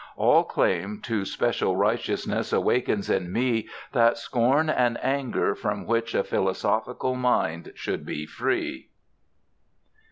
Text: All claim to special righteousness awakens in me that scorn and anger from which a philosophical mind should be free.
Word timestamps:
All 0.17 0.43
claim 0.45 0.99
to 1.03 1.25
special 1.25 1.75
righteousness 1.75 2.51
awakens 2.51 3.07
in 3.07 3.31
me 3.31 3.67
that 3.91 4.17
scorn 4.17 4.67
and 4.67 4.97
anger 5.03 5.53
from 5.53 5.85
which 5.85 6.15
a 6.15 6.23
philosophical 6.23 7.13
mind 7.13 7.73
should 7.75 8.03
be 8.03 8.25
free. 8.25 8.89